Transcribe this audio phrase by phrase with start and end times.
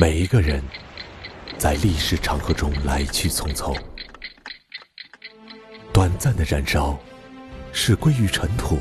[0.00, 0.64] 每一个人
[1.58, 3.78] 在历史长河中来去匆匆，
[5.92, 6.98] 短暂的燃烧
[7.70, 8.78] 是归于尘土，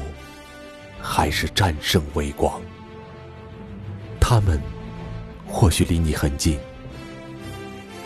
[1.02, 2.62] 还是战胜微光？
[4.18, 4.62] 他们
[5.46, 6.58] 或许离你很近，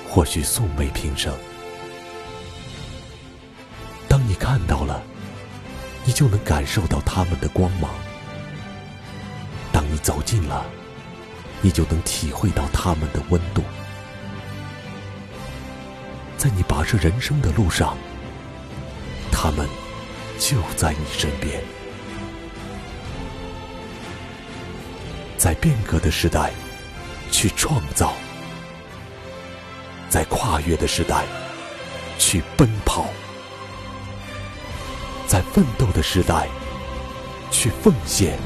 [0.09, 1.31] 或许素昧平生。
[4.09, 5.03] 当你看到了，
[6.03, 7.91] 你就能感受到他们的光芒；
[9.71, 10.66] 当你走近了，
[11.63, 13.63] 你就能体会到他们的温度。
[16.38, 17.98] 在你跋涉人生的路上，
[19.31, 19.68] 他们
[20.38, 21.63] 就在你身边。
[25.38, 26.52] 在变革的时代，
[27.31, 28.09] 去创造；
[30.09, 31.23] 在跨越的时代，
[32.20, 33.05] 去奔跑；
[35.27, 36.48] 在奋斗的时代，
[37.52, 38.37] 去奉献；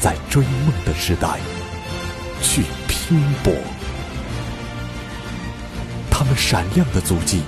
[0.00, 1.38] 在追梦的时代，
[2.42, 3.52] 去拼搏。
[6.10, 7.42] 他们闪亮的足迹，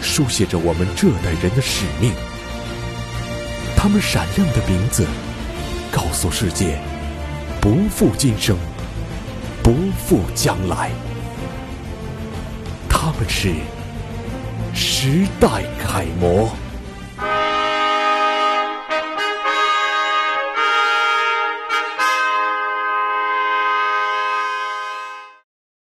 [0.00, 2.12] 书写着我们这代人的使命。
[3.76, 5.06] 他们闪亮的名字。
[5.92, 6.78] 告诉世界，
[7.58, 8.54] 不负今生，
[9.62, 9.72] 不
[10.06, 10.90] 负将来。
[12.86, 13.54] 他们是
[14.74, 16.50] 时代楷模。